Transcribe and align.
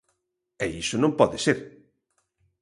E 0.63 0.65
iso 0.83 0.95
non 0.99 1.17
pode 1.19 1.37
ser. 1.45 1.57